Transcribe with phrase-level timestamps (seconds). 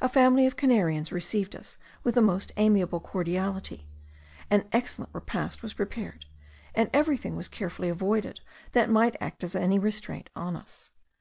[0.00, 3.86] A family of Canarians received us with the most amiable cordiality;
[4.50, 6.26] an excellent repast was prepared,
[6.74, 8.40] and everything was carefully avoided
[8.72, 10.90] that might act as any restraint on us.